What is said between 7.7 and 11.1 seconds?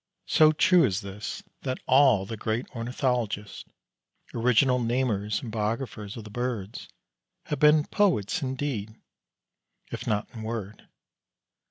poets in deed if not in word.